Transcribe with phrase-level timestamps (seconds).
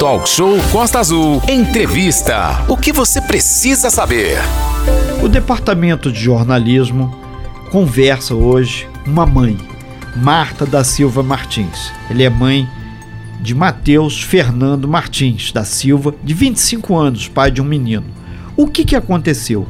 [0.00, 1.42] Talk Show Costa Azul.
[1.46, 2.64] Entrevista.
[2.68, 4.38] O que você precisa saber?
[5.22, 7.14] O Departamento de Jornalismo
[7.70, 9.58] conversa hoje uma mãe,
[10.16, 11.92] Marta da Silva Martins.
[12.08, 12.66] Ele é mãe
[13.42, 18.06] de Matheus Fernando Martins da Silva, de 25 anos, pai de um menino.
[18.56, 19.68] O que, que aconteceu?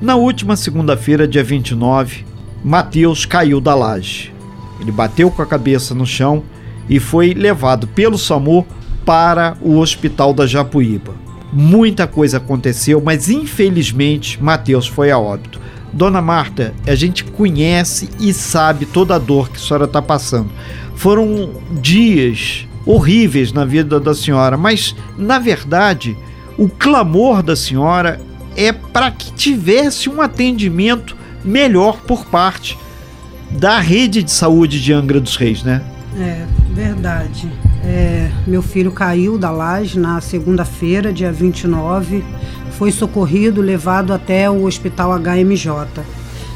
[0.00, 2.24] Na última segunda-feira, dia 29,
[2.62, 4.32] Matheus caiu da laje.
[4.80, 6.44] Ele bateu com a cabeça no chão
[6.88, 8.64] e foi levado pelo SAMU
[9.04, 11.14] para o hospital da Japuíba.
[11.52, 15.60] Muita coisa aconteceu, mas infelizmente Matheus foi a óbito.
[15.92, 20.50] Dona Marta, a gente conhece e sabe toda a dor que a senhora está passando.
[20.96, 26.16] Foram dias horríveis na vida da senhora, mas na verdade
[26.56, 28.20] o clamor da senhora
[28.56, 32.78] é para que tivesse um atendimento melhor por parte
[33.50, 35.82] da rede de saúde de Angra dos Reis, né?
[36.18, 37.48] É, verdade.
[37.84, 42.24] É, meu filho caiu da laje na segunda-feira, dia 29,
[42.78, 46.02] foi socorrido, levado até o hospital HMJ.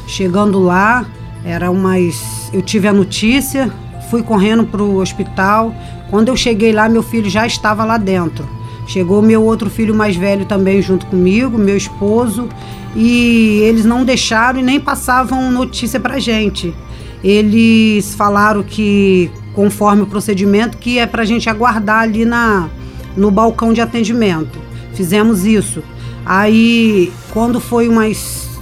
[0.07, 1.05] Chegando lá,
[1.43, 2.49] era umas.
[2.53, 3.71] Eu tive a notícia,
[4.09, 5.73] fui correndo para o hospital.
[6.09, 8.47] Quando eu cheguei lá, meu filho já estava lá dentro.
[8.87, 12.47] Chegou meu outro filho mais velho também junto comigo, meu esposo,
[12.95, 16.73] e eles não deixaram e nem passavam notícia para gente.
[17.21, 22.69] Eles falaram que conforme o procedimento, que é para a gente aguardar ali na,
[23.15, 24.59] no balcão de atendimento.
[24.93, 25.81] Fizemos isso.
[26.23, 28.61] Aí, quando foi umas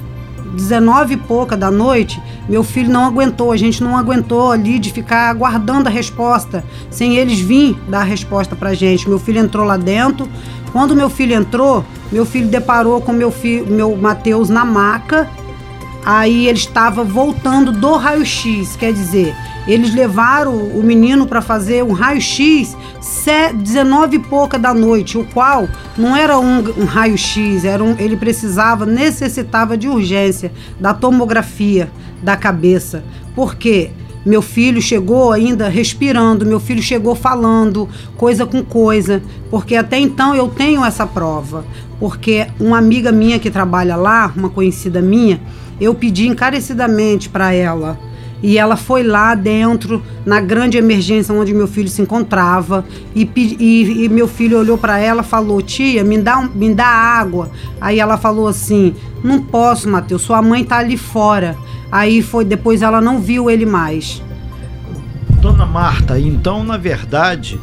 [0.53, 4.89] 19 e pouca da noite, meu filho não aguentou, a gente não aguentou ali de
[4.93, 9.09] ficar aguardando a resposta, sem eles vir dar a resposta pra gente.
[9.09, 10.29] Meu filho entrou lá dentro.
[10.71, 15.29] Quando meu filho entrou, meu filho deparou com meu filho, meu Mateus na maca.
[16.05, 19.35] Aí ele estava voltando do raio-x, quer dizer,
[19.67, 22.77] eles levaram o menino para fazer um raio-x
[23.55, 25.67] 19 e pouca da noite, o qual
[25.97, 31.89] não era um, um raio-x, era um, ele precisava, necessitava de urgência da tomografia
[32.21, 33.03] da cabeça.
[33.35, 33.89] Por quê?
[34.25, 39.21] Meu filho chegou ainda respirando, meu filho chegou falando coisa com coisa,
[39.51, 41.63] porque até então eu tenho essa prova.
[41.99, 45.39] Porque uma amiga minha que trabalha lá, uma conhecida minha,
[45.79, 47.99] eu pedi encarecidamente para ela
[48.43, 52.85] e ela foi lá dentro, na grande emergência onde meu filho se encontrava.
[53.15, 57.49] E, e, e meu filho olhou para ela falou: Tia, me dá, me dá água.
[57.79, 58.93] Aí ela falou assim:
[59.23, 61.57] Não posso, Matheus, sua mãe tá ali fora.
[61.91, 64.21] Aí foi, depois ela não viu ele mais.
[65.41, 67.59] Dona Marta, então, na verdade,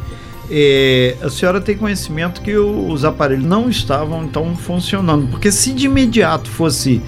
[0.49, 5.85] é, a senhora tem conhecimento que os aparelhos não estavam então funcionando, porque se de
[5.85, 7.01] imediato fosse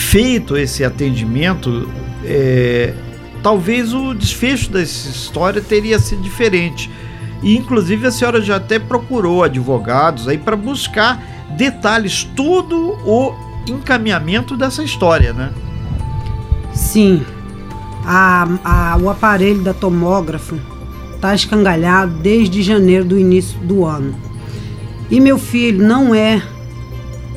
[0.00, 1.88] feito esse atendimento,
[2.24, 2.94] é,
[3.42, 6.90] talvez o desfecho dessa história teria sido diferente.
[7.42, 11.22] E inclusive a senhora já até procurou advogados aí para buscar
[11.56, 13.34] detalhes, todo o
[13.66, 15.50] encaminhamento dessa história, né?
[16.72, 17.24] Sim.
[18.04, 20.58] A, a, o aparelho da tomógrafo
[21.14, 24.14] está escangalhado desde janeiro do início do ano.
[25.10, 26.42] E meu filho não é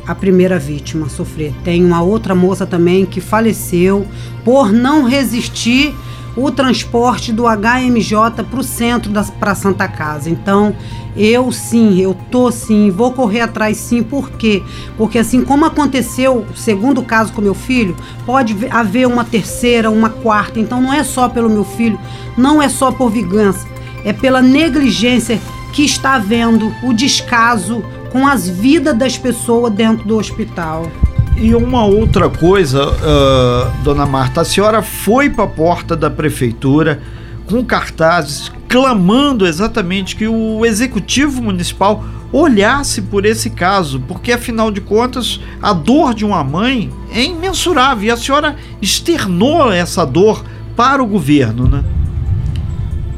[0.08, 1.54] a primeira vítima a sofrer.
[1.64, 4.06] Tem uma outra moça também que faleceu
[4.44, 5.94] por não resistir
[6.36, 10.30] o transporte do HMJ para o centro para Santa Casa.
[10.30, 10.76] Então,
[11.16, 14.64] eu sim, eu tô sim, vou correr atrás sim, por quê?
[14.98, 17.96] Porque assim como aconteceu o segundo caso com meu filho,
[18.26, 20.60] pode haver uma terceira, uma quarta.
[20.60, 22.00] Então não é só pelo meu filho,
[22.38, 23.68] não é só por vingança,
[24.06, 25.40] é pela negligência
[25.74, 30.92] que está havendo, o descaso, com as vidas das pessoas dentro do hospital.
[31.38, 37.02] E uma outra coisa, uh, dona Marta, a senhora foi para a porta da prefeitura
[37.48, 44.80] com cartazes clamando exatamente que o executivo municipal olhasse por esse caso, porque afinal de
[44.80, 50.46] contas a dor de uma mãe é imensurável e a senhora externou essa dor
[50.76, 51.84] para o governo, né?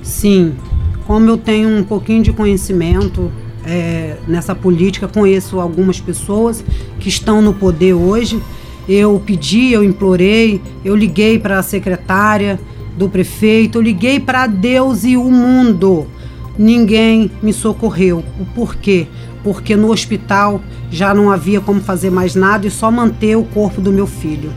[0.01, 0.55] Sim,
[1.05, 3.31] como eu tenho um pouquinho de conhecimento
[3.65, 6.63] é, nessa política, conheço algumas pessoas
[6.99, 8.41] que estão no poder hoje.
[8.87, 12.59] Eu pedi, eu implorei, eu liguei para a secretária
[12.97, 16.07] do prefeito, eu liguei para Deus e o mundo.
[16.57, 18.23] Ninguém me socorreu.
[18.39, 19.07] O porquê?
[19.43, 20.61] Porque no hospital
[20.91, 24.51] já não havia como fazer mais nada e só manter o corpo do meu filho.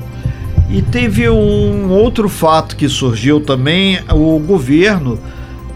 [0.69, 5.19] E teve um outro fato que surgiu também: o governo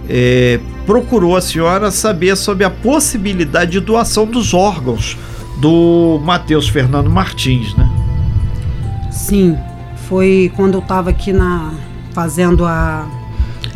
[0.09, 0.59] é,
[0.91, 5.17] procurou a senhora saber sobre a possibilidade de doação dos órgãos
[5.61, 7.89] do Matheus Fernando Martins, né?
[9.09, 9.57] Sim,
[10.09, 11.73] foi quando eu estava aqui na
[12.13, 13.07] fazendo a,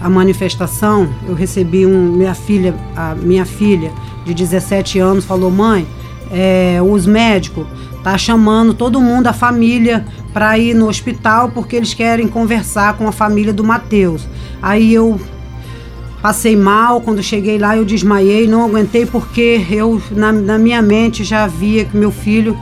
[0.00, 3.92] a manifestação, eu recebi um minha filha, a minha filha
[4.26, 5.86] de 17 anos falou: "Mãe,
[6.32, 7.64] é, os médicos
[8.02, 13.06] tá chamando todo mundo, a família, para ir no hospital porque eles querem conversar com
[13.06, 14.26] a família do Matheus.
[14.60, 15.20] Aí eu
[16.24, 21.22] passei mal, quando cheguei lá eu desmaiei, não aguentei porque eu na, na minha mente
[21.22, 22.56] já via que meu filho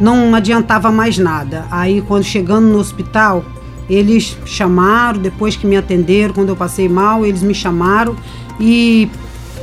[0.00, 1.66] não adiantava mais nada.
[1.68, 3.44] Aí quando chegando no hospital,
[3.90, 8.14] eles chamaram, depois que me atenderam, quando eu passei mal, eles me chamaram
[8.60, 9.10] e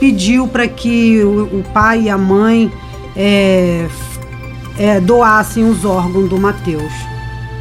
[0.01, 2.69] pediu para que o, o, pai e a mãe
[3.15, 3.87] é,
[4.77, 6.91] é, doassem os órgãos do Mateus.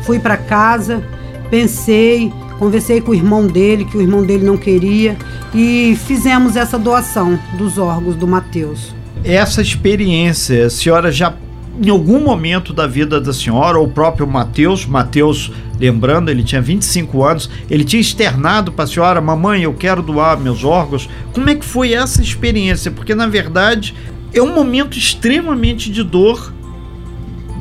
[0.03, 1.05] Fui para casa,
[1.49, 5.17] pensei, conversei com o irmão dele, que o irmão dele não queria,
[5.55, 8.95] e fizemos essa doação dos órgãos do Mateus.
[9.25, 11.35] Essa experiência, a senhora já
[11.81, 16.61] em algum momento da vida da senhora, ou o próprio Mateus, Mateus, lembrando, ele tinha
[16.61, 21.09] 25 anos, ele tinha externado para a senhora, mamãe, eu quero doar meus órgãos.
[21.33, 22.91] Como é que foi essa experiência?
[22.91, 23.95] Porque na verdade
[24.33, 26.53] é um momento extremamente de dor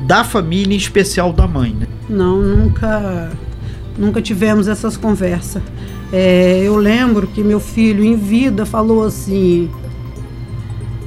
[0.08, 1.76] da família, em especial da mãe.
[1.80, 1.88] Né?
[2.10, 3.32] Não, nunca,
[3.98, 5.62] nunca tivemos essas conversas.
[6.12, 9.70] É, eu lembro que meu filho em vida falou assim: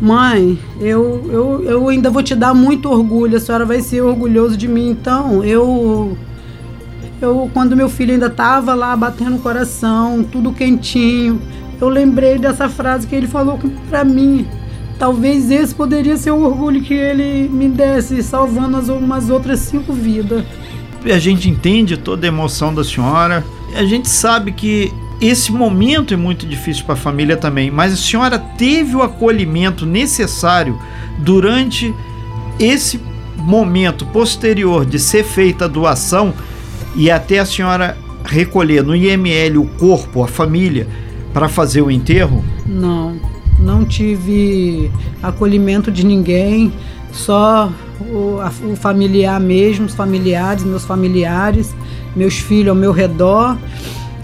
[0.01, 4.57] Mãe, eu, eu, eu ainda vou te dar muito orgulho, a senhora vai ser orgulhoso
[4.57, 4.91] de mim.
[4.91, 6.17] Então, eu.
[7.21, 11.39] Eu, quando meu filho ainda estava lá batendo o coração, tudo quentinho,
[11.79, 13.59] eu lembrei dessa frase que ele falou
[13.91, 14.47] para mim.
[14.99, 19.93] Talvez esse poderia ser o orgulho que ele me desse, salvando as umas outras cinco
[19.93, 20.45] vidas.
[21.05, 23.45] A gente entende toda a emoção da senhora.
[23.75, 27.97] A gente sabe que esse momento é muito difícil para a família também, mas a
[27.97, 30.79] senhora teve o acolhimento necessário
[31.19, 31.95] durante
[32.59, 33.01] esse
[33.37, 36.33] momento posterior de ser feita a doação
[36.97, 40.87] e até a senhora recolher no IML o corpo, a família,
[41.33, 42.45] para fazer o enterro?
[42.67, 43.17] Não,
[43.59, 44.91] não tive
[45.23, 46.73] acolhimento de ninguém,
[47.13, 47.71] só
[48.01, 48.39] o,
[48.73, 51.75] o familiar mesmo, os familiares, meus familiares,
[52.15, 53.57] meus filhos ao meu redor.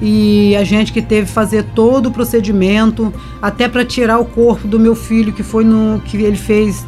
[0.00, 4.68] E a gente que teve que fazer todo o procedimento até para tirar o corpo
[4.68, 6.84] do meu filho que foi no que ele fez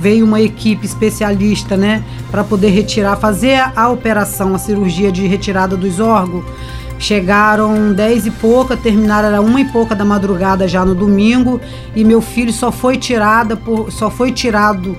[0.00, 2.02] veio uma equipe especialista né
[2.32, 6.44] para poder retirar fazer a, a, operação a cirurgia de retirada dos órgãos.
[6.98, 11.60] Chegaram dez e pouca terminaram era uma e pouca da madrugada já no domingo
[11.94, 14.96] e meu filho só foi tirada por só foi tirado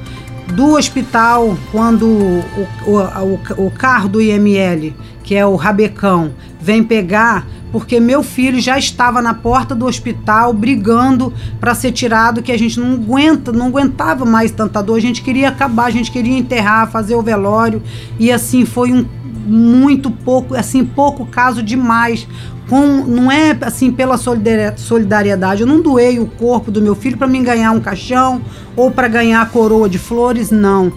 [0.53, 4.93] do hospital quando o, o, o, o carro do IML
[5.29, 10.51] que é o Rabecão, vem pegar porque meu filho já estava na porta do hospital
[10.51, 14.99] brigando para ser tirado, que a gente não aguenta, não aguentava mais tanta dor, a
[14.99, 17.79] gente queria acabar, a gente queria enterrar, fazer o velório.
[18.17, 19.05] E assim foi um
[19.49, 22.27] muito pouco, assim pouco caso demais.
[22.69, 25.61] Com, não é assim pela solidariedade.
[25.61, 28.41] Eu não doei o corpo do meu filho para me ganhar um caixão
[28.75, 30.93] ou para ganhar a coroa de flores, não.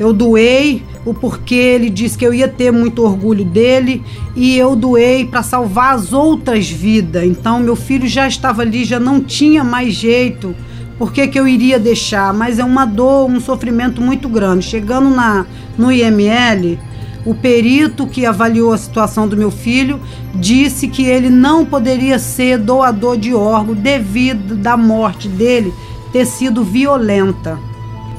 [0.00, 4.02] Eu doei o porquê ele disse que eu ia ter muito orgulho dele
[4.36, 7.24] e eu doei para salvar as outras vidas.
[7.24, 10.54] Então meu filho já estava ali, já não tinha mais jeito.
[10.98, 12.32] Por que, que eu iria deixar?
[12.32, 14.64] Mas é uma dor, um sofrimento muito grande.
[14.64, 15.46] Chegando na
[15.76, 16.78] no IML,
[17.24, 20.00] o perito que avaliou a situação do meu filho
[20.34, 25.72] disse que ele não poderia ser doador de órgão devido da morte dele
[26.12, 27.58] ter sido violenta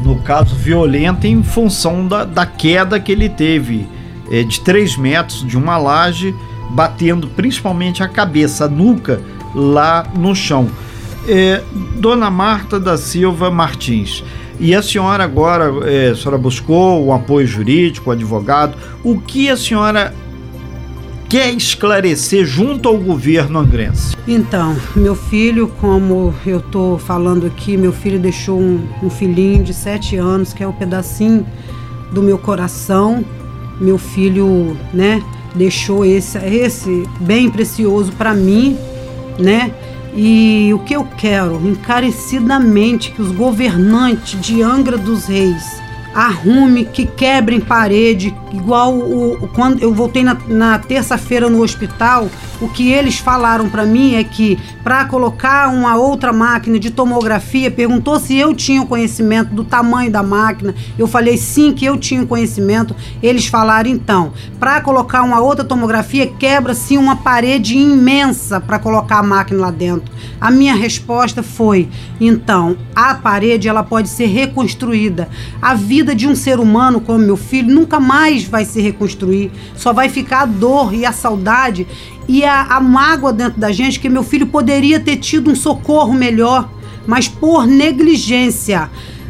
[0.04, 3.88] no caso violenta, em função da, da queda que ele teve
[4.30, 6.36] é, de 3 metros de uma laje,
[6.72, 9.22] batendo principalmente a cabeça, a nuca,
[9.56, 10.70] lá no chão.
[11.28, 11.62] É,
[11.96, 14.24] Dona Marta da Silva Martins.
[14.60, 18.78] E a senhora agora, é, a senhora buscou o apoio jurídico, o advogado.
[19.04, 20.14] O que a senhora
[21.28, 24.16] quer esclarecer junto ao governo angrense?
[24.28, 29.74] Então, meu filho, como eu estou falando aqui, meu filho deixou um, um filhinho de
[29.74, 31.46] sete anos, que é o um pedacinho
[32.12, 33.26] do meu coração.
[33.82, 35.24] Meu filho, né,
[35.56, 38.78] deixou esse, esse bem precioso para mim,
[39.40, 39.74] né?
[40.16, 45.83] E o que eu quero encarecidamente que os governantes de Angra dos Reis
[46.14, 52.30] arrume, que quebrem parede, igual o, quando eu voltei na, na terça-feira no hospital,
[52.62, 57.72] o que eles falaram para mim é que para colocar uma outra máquina de tomografia,
[57.72, 60.74] perguntou se eu tinha conhecimento do tamanho da máquina.
[60.98, 62.96] Eu falei sim que eu tinha conhecimento.
[63.22, 69.24] Eles falaram então, para colocar uma outra tomografia, quebra-se uma parede imensa para colocar a
[69.24, 70.12] máquina lá dentro.
[70.40, 71.90] A minha resposta foi:
[72.20, 75.30] então, a parede ela pode ser reconstruída.
[75.62, 79.50] A vida vida de um ser humano como meu filho nunca mais vai se reconstruir.
[79.78, 81.88] Só vai ficar a dor e a saudade
[82.28, 86.14] e a, a mágoa dentro da gente que meu filho poderia ter tido um socorro
[86.14, 86.70] melhor,
[87.08, 88.90] mas por negligência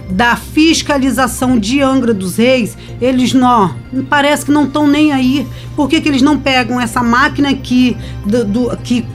[0.10, 3.76] da fiscalização de Angra dos Reis, eles não,
[4.10, 5.48] parece que não estão nem aí.
[5.76, 9.06] Por que, que eles não pegam essa máquina aqui do, do, que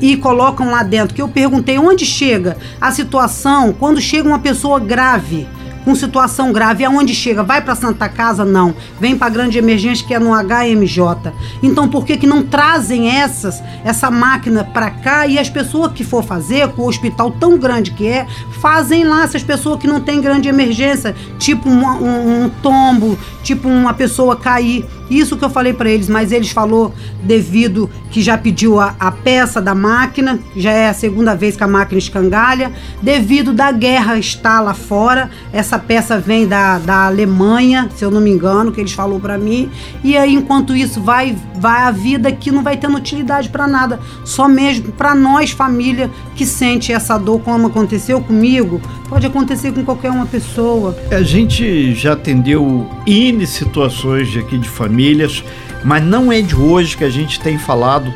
[0.00, 1.16] e colocam lá dentro?
[1.16, 5.48] Que eu perguntei onde chega a situação quando chega uma pessoa grave
[5.88, 6.84] com situação grave.
[6.84, 7.42] Aonde chega?
[7.42, 8.44] Vai para Santa Casa?
[8.44, 8.74] Não.
[9.00, 11.32] Vem para grande emergência que é no HMJ.
[11.62, 16.04] Então por que que não trazem essas essa máquina para cá e as pessoas que
[16.04, 18.26] for fazer com o hospital tão grande que é,
[18.60, 23.66] fazem lá essas pessoas que não tem grande emergência, tipo um, um, um tombo, tipo
[23.66, 24.84] uma pessoa cair.
[25.10, 29.10] Isso que eu falei para eles, mas eles falou devido que já pediu a, a,
[29.10, 32.72] peça da máquina, já é a segunda vez que a máquina escangalha,
[33.02, 38.20] devido da guerra estar lá fora, essa peça vem da, da Alemanha, se eu não
[38.20, 39.70] me engano, que eles falou para mim,
[40.02, 43.98] e aí enquanto isso vai vai a vida que não vai tendo utilidade para nada,
[44.24, 49.84] só mesmo para nós família que sente essa dor como aconteceu comigo, pode acontecer com
[49.84, 50.96] qualquer uma pessoa.
[51.10, 55.44] A gente já atendeu N situações aqui de família famílias,
[55.84, 58.12] mas não é de hoje que a gente tem falado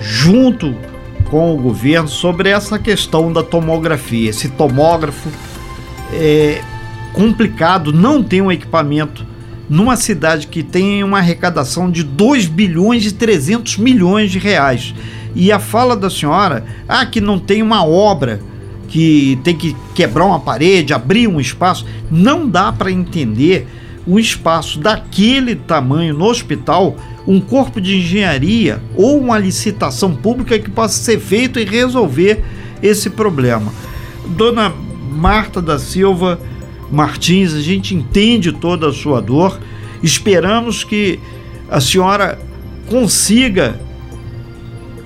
[0.00, 0.74] junto
[1.30, 4.30] com o governo sobre essa questão da tomografia.
[4.30, 5.28] Esse tomógrafo
[6.12, 6.60] é
[7.12, 9.24] complicado, não tem um equipamento
[9.68, 14.94] numa cidade que tem uma arrecadação de 2 bilhões e 300 milhões de reais.
[15.34, 18.40] E a fala da senhora, ah, que não tem uma obra
[18.88, 23.66] que tem que quebrar uma parede, abrir um espaço, não dá para entender
[24.06, 26.96] um espaço daquele tamanho no hospital,
[27.26, 32.42] um corpo de engenharia ou uma licitação pública que possa ser feito e resolver
[32.82, 33.72] esse problema.
[34.28, 34.72] Dona
[35.10, 36.38] Marta da Silva
[36.90, 39.58] Martins, a gente entende toda a sua dor.
[40.02, 41.18] Esperamos que
[41.68, 42.38] a senhora
[42.88, 43.80] consiga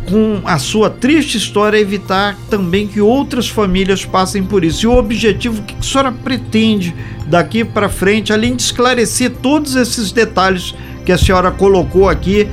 [0.09, 4.85] com a sua triste história, evitar também que outras famílias passem por isso.
[4.85, 6.95] E o objetivo que a senhora pretende
[7.31, 10.75] daqui para frente, além de esclarecer todos esses detalhes
[11.07, 12.49] que a senhora colocou aqui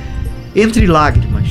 [0.54, 1.48] entre lágrimas?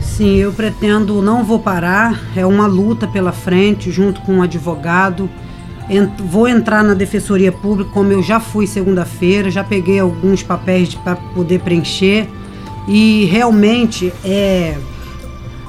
[0.00, 5.28] Sim, eu pretendo, não vou parar, é uma luta pela frente, junto com um advogado.
[6.18, 11.14] Vou entrar na Defensoria Pública, como eu já fui segunda-feira, já peguei alguns papéis para
[11.14, 12.26] poder preencher
[12.88, 14.78] e realmente é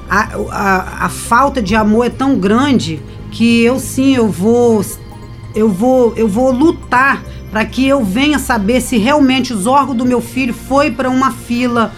[0.09, 4.81] a, a, a falta de amor é tão grande que eu sim eu vou
[5.55, 10.05] eu vou eu vou lutar para que eu venha saber se realmente os órgãos do
[10.05, 11.91] meu filho foi para uma fila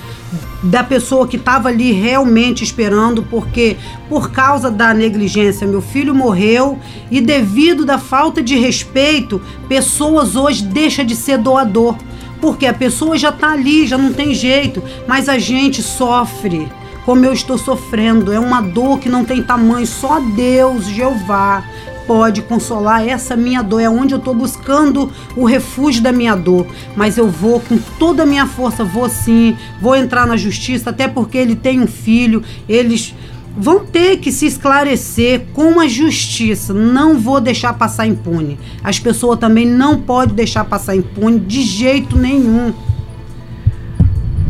[0.61, 3.77] da pessoa que estava ali realmente esperando, porque
[4.07, 6.77] por causa da negligência meu filho morreu
[7.09, 11.95] e devido da falta de respeito, pessoas hoje deixam de ser doador.
[12.41, 16.71] Porque a pessoa já está ali, já não tem jeito, mas a gente sofre
[17.09, 18.31] como eu estou sofrendo.
[18.31, 21.63] É uma dor que não tem tamanho, só Deus, Jeová,
[22.05, 23.79] pode consolar essa minha dor.
[23.79, 26.67] É onde eu estou buscando o refúgio da minha dor.
[26.95, 31.07] Mas eu vou com toda a minha força, vou sim, vou entrar na justiça, até
[31.07, 33.15] porque ele tem um filho, eles
[33.57, 36.75] vão ter que se esclarecer com a justiça.
[36.75, 38.59] Não vou deixar passar impune.
[38.83, 42.71] As pessoas também não podem deixar passar impune de jeito nenhum.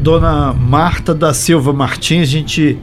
[0.09, 2.79] Dona Marta da Silva Martins, a gente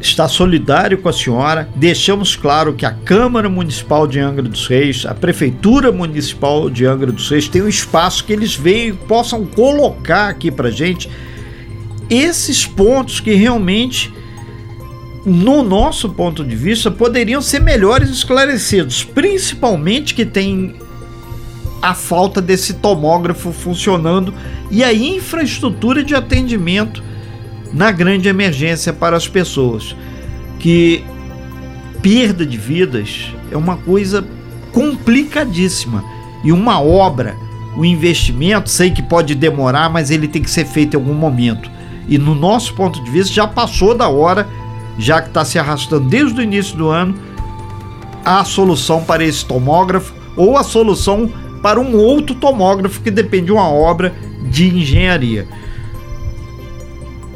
[0.00, 1.68] está solidário com a senhora.
[1.74, 7.10] Deixamos claro que a Câmara Municipal de Angra dos Reis, a Prefeitura Municipal de Angra
[7.10, 11.10] dos Reis tem um espaço que eles venham possam colocar aqui para gente
[12.08, 14.14] esses pontos que realmente
[15.26, 20.76] no nosso ponto de vista, poderiam ser melhores esclarecidos, principalmente que tem
[21.80, 24.34] a falta desse tomógrafo funcionando
[24.70, 27.02] e a infraestrutura de atendimento
[27.72, 29.94] na grande emergência para as pessoas.
[30.58, 31.04] Que
[32.02, 34.24] perda de vidas é uma coisa
[34.72, 36.04] complicadíssima
[36.44, 37.36] e uma obra,
[37.76, 41.70] o investimento, sei que pode demorar, mas ele tem que ser feito em algum momento.
[42.08, 44.48] E no nosso ponto de vista já passou da hora
[44.98, 47.14] já que está se arrastando desde o início do ano,
[48.24, 51.30] a solução para esse tomógrafo ou a solução
[51.62, 54.14] para um outro tomógrafo que depende de uma obra
[54.50, 55.46] de engenharia.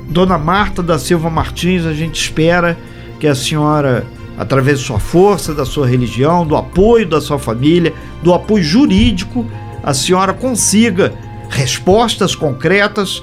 [0.09, 2.79] Dona Marta da Silva Martins, a gente espera
[3.19, 7.95] que a senhora, através de sua força, da sua religião, do apoio da sua família,
[8.23, 9.47] do apoio jurídico,
[9.83, 11.13] a senhora consiga
[11.49, 13.23] respostas concretas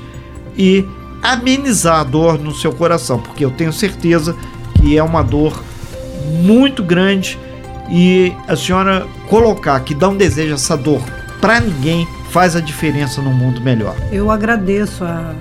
[0.57, 0.85] e
[1.21, 4.35] amenizar a dor no seu coração, porque eu tenho certeza
[4.75, 5.61] que é uma dor
[6.43, 7.37] muito grande
[7.89, 11.01] e a senhora colocar que não deseja essa dor
[11.39, 13.95] para ninguém faz a diferença no mundo melhor.
[14.11, 15.33] Eu agradeço a,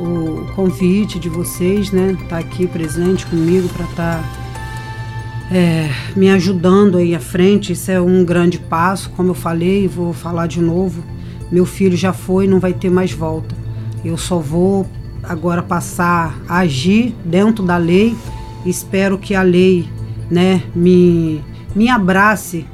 [0.00, 2.12] o convite de vocês, né?
[2.12, 7.72] Estar tá aqui presente comigo para estar tá, é, me ajudando aí à frente.
[7.72, 11.02] Isso é um grande passo, como eu falei, vou falar de novo.
[11.50, 13.54] Meu filho já foi, não vai ter mais volta.
[14.04, 14.86] Eu só vou
[15.22, 18.16] agora passar a agir dentro da lei.
[18.64, 19.88] Espero que a lei,
[20.30, 21.42] né, me
[21.74, 22.66] me abrace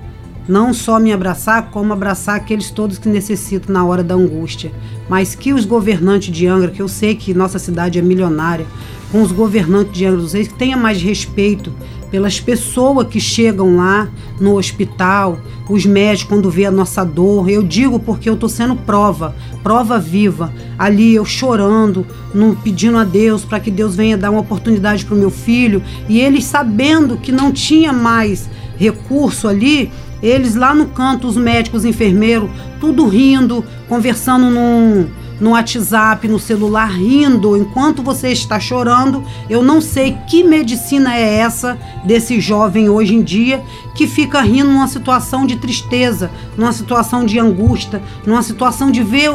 [0.48, 4.72] não só me abraçar, como abraçar aqueles todos que necessitam na hora da angústia.
[5.08, 8.66] Mas que os governantes de Angra, que eu sei que nossa cidade é milionária,
[9.10, 11.72] com os governantes de Angra dos Reis, que tenha mais respeito
[12.10, 14.08] pelas pessoas que chegam lá
[14.40, 17.48] no hospital, os médicos quando vê a nossa dor.
[17.48, 20.52] Eu digo porque eu estou sendo prova, prova viva.
[20.78, 25.14] Ali eu chorando, no, pedindo a Deus para que Deus venha dar uma oportunidade para
[25.14, 29.90] o meu filho e eles sabendo que não tinha mais recurso ali,
[30.23, 35.09] eles lá no canto, os médicos, os enfermeiros, tudo rindo, conversando no,
[35.40, 39.23] no WhatsApp, no celular, rindo enquanto você está chorando.
[39.49, 43.62] Eu não sei que medicina é essa desse jovem hoje em dia
[43.94, 49.30] que fica rindo numa situação de tristeza, numa situação de angústia, numa situação de ver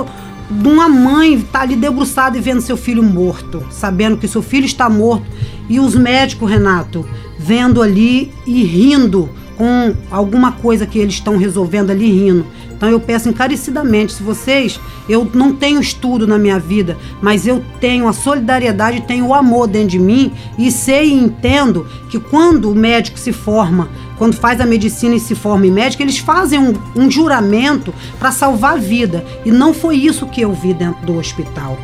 [0.50, 4.66] uma mãe estar tá ali debruçada e vendo seu filho morto, sabendo que seu filho
[4.66, 5.26] está morto,
[5.70, 7.06] e os médicos, Renato,
[7.38, 12.46] vendo ali e rindo com alguma coisa que eles estão resolvendo ali rindo.
[12.72, 17.62] Então eu peço encarecidamente, se vocês, eu não tenho estudo na minha vida, mas eu
[17.82, 22.72] tenho a solidariedade, tenho o amor dentro de mim e sei e entendo que quando
[22.72, 26.58] o médico se forma, quando faz a medicina e se forma em médico, eles fazem
[26.58, 29.26] um, um juramento para salvar a vida.
[29.44, 31.78] E não foi isso que eu vi dentro do hospital.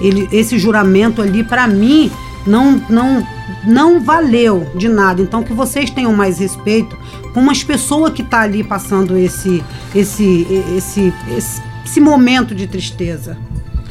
[0.00, 2.08] Ele, esse juramento ali, para mim,
[2.46, 3.26] não, não,
[3.64, 5.20] não valeu de nada.
[5.20, 6.96] Então, que vocês tenham mais respeito
[7.34, 9.62] com umas pessoas que está ali passando esse,
[9.94, 13.36] esse, esse, esse, esse momento de tristeza.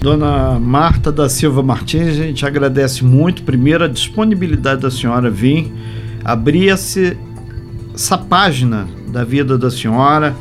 [0.02, 5.74] Dona Marta da Silva Martins, a gente agradece muito, primeiro, a disponibilidade da senhora vir
[6.24, 7.18] abrir esse,
[7.94, 10.36] essa página da vida da senhora,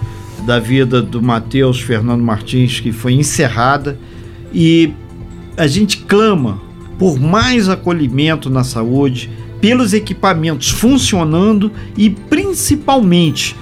[0.47, 3.99] da vida do Matheus Fernando Martins, que foi encerrada,
[4.53, 4.93] e
[5.57, 6.61] a gente clama
[6.99, 9.31] por mais acolhimento na saúde,
[9.61, 13.57] pelos equipamentos funcionando e principalmente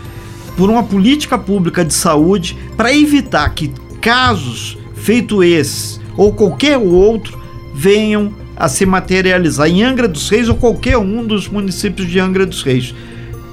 [0.56, 7.40] por uma política pública de saúde para evitar que casos feito esses ou qualquer outro
[7.74, 12.44] venham a se materializar em Angra dos Reis ou qualquer um dos municípios de Angra
[12.44, 12.94] dos Reis.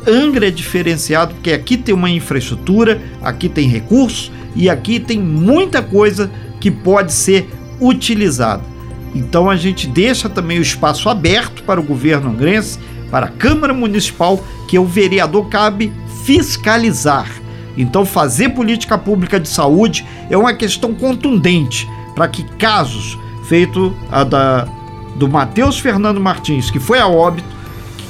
[0.08, 5.82] Angra é diferenciado porque aqui tem uma infraestrutura, aqui tem recursos e aqui tem muita
[5.82, 7.48] coisa que pode ser
[7.80, 8.64] utilizada.
[9.14, 13.74] Então a gente deixa também o espaço aberto para o governo angrense, para a Câmara
[13.74, 15.92] Municipal, que o vereador cabe
[16.24, 17.30] fiscalizar.
[17.78, 23.18] Então fazer política pública de saúde é uma questão contundente para que casos
[23.48, 24.68] feito a da
[25.16, 27.48] do Matheus Fernando Martins, que foi a óbito,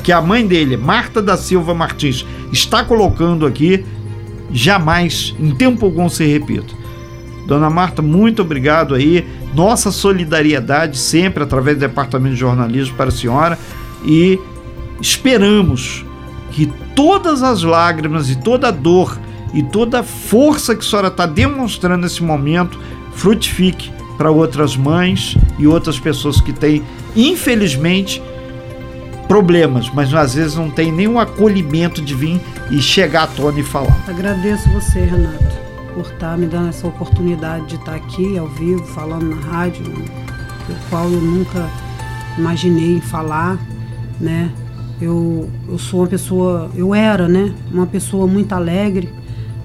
[0.03, 3.83] que a mãe dele, Marta da Silva Martins, está colocando aqui,
[4.51, 6.78] jamais, em tempo algum, se repita.
[7.49, 9.27] Dona Marta, muito obrigado aí.
[9.55, 13.57] Nossa solidariedade sempre através do Departamento de Jornalismo para a senhora.
[14.05, 14.39] E
[15.01, 16.05] esperamos
[16.51, 19.19] que todas as lágrimas e toda a dor
[19.51, 22.79] e toda a força que a senhora está demonstrando nesse momento
[23.15, 26.83] frutifique para outras mães e outras pessoas que têm,
[27.15, 28.21] infelizmente,
[29.27, 33.63] problemas, mas às vezes não tem nenhum acolhimento de vir e chegar à tona e
[33.63, 33.97] falar.
[34.07, 35.48] Agradeço você, Renato
[35.99, 40.89] por estar me dando essa oportunidade de estar aqui ao vivo, falando na rádio, o
[40.89, 41.69] qual eu nunca
[42.38, 43.59] imaginei falar,
[44.17, 44.49] né?
[45.01, 47.53] Eu, eu sou uma pessoa, eu era, né?
[47.69, 49.09] Uma pessoa muito alegre,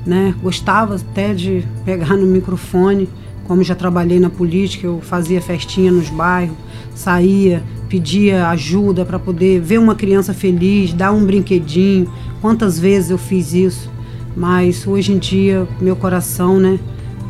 [0.04, 0.34] né?
[0.42, 3.08] Gostava até de pegar no microfone,
[3.44, 6.56] como já trabalhei na política, eu fazia festinha nos bairros,
[6.96, 12.10] saía, pedia ajuda para poder ver uma criança feliz, dar um brinquedinho.
[12.40, 13.93] Quantas vezes eu fiz isso?
[14.36, 16.78] Mas hoje em dia meu coração, né,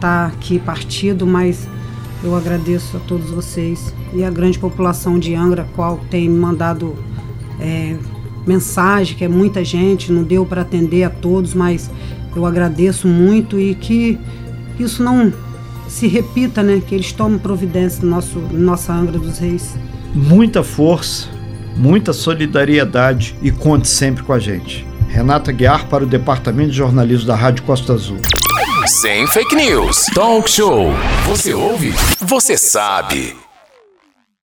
[0.01, 1.69] tá aqui partido, mas
[2.23, 6.95] eu agradeço a todos vocês e a grande população de Angra, qual tem mandado
[7.61, 7.97] é,
[8.47, 11.91] mensagem, que é muita gente, não deu para atender a todos, mas
[12.35, 14.19] eu agradeço muito e que
[14.79, 15.33] isso não
[15.89, 16.83] se repita, né?
[16.85, 19.77] Que eles tomem providência no nosso, nossa Angra dos Reis.
[20.15, 21.29] Muita força,
[21.77, 24.87] muita solidariedade e conte sempre com a gente.
[25.15, 28.19] Renata Guiar para o Departamento de Jornalismo da Rádio Costa Azul.
[28.85, 30.07] Sem fake news.
[30.13, 30.89] Talk show.
[31.29, 31.95] Você ouve?
[32.19, 33.44] Você sabe.